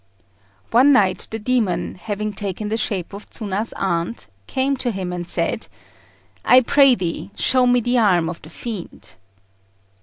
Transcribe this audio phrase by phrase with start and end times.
[0.71, 5.27] One night the demon, having taken the shape of Tsuna's aunt, came to him and
[5.27, 5.67] said,
[6.43, 9.13] "I pray thee show me the arm of the fiend."